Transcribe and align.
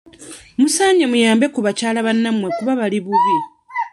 Musaanye 0.59 1.05
muyambe 1.11 1.45
ku 1.53 1.59
bakyala 1.65 2.05
bannamwe 2.07 2.47
kuba 2.57 2.71
bali 2.79 2.99
bubi 3.05 3.35